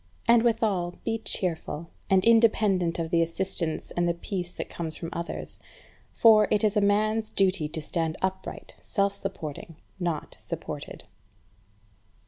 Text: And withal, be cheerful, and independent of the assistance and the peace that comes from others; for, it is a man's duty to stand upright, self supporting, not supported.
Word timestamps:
And 0.27 0.41
withal, 0.41 0.95
be 1.03 1.19
cheerful, 1.19 1.91
and 2.09 2.25
independent 2.25 2.97
of 2.97 3.11
the 3.11 3.21
assistance 3.21 3.91
and 3.91 4.09
the 4.09 4.15
peace 4.15 4.51
that 4.51 4.67
comes 4.67 4.97
from 4.97 5.09
others; 5.13 5.59
for, 6.11 6.47
it 6.49 6.63
is 6.63 6.75
a 6.75 6.81
man's 6.81 7.29
duty 7.29 7.69
to 7.69 7.81
stand 7.83 8.17
upright, 8.19 8.73
self 8.81 9.13
supporting, 9.13 9.75
not 9.99 10.37
supported. 10.39 11.03